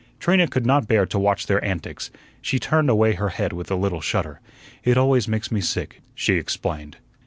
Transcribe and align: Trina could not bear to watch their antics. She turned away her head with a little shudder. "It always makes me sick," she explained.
Trina 0.19 0.47
could 0.47 0.65
not 0.65 0.87
bear 0.87 1.05
to 1.05 1.19
watch 1.19 1.45
their 1.45 1.63
antics. 1.63 2.09
She 2.41 2.57
turned 2.57 2.89
away 2.89 3.13
her 3.13 3.29
head 3.29 3.53
with 3.53 3.69
a 3.69 3.75
little 3.75 4.01
shudder. 4.01 4.39
"It 4.83 4.97
always 4.97 5.27
makes 5.27 5.51
me 5.51 5.61
sick," 5.61 6.01
she 6.15 6.37
explained. 6.37 6.97